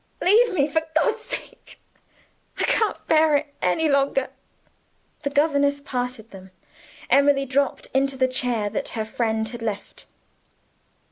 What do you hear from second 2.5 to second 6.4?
I can't bear it any longer!" The governess parted